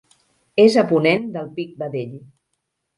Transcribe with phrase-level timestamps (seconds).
[0.63, 2.21] És a ponent del Pic Vedell.